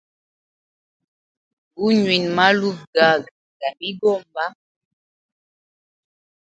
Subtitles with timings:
[1.77, 4.43] Gunywine maluvu gaga ga migomba.